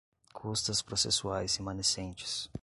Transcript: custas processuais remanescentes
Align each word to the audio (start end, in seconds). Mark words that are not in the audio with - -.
custas 0.33 0.81
processuais 0.81 1.57
remanescentes 1.59 2.49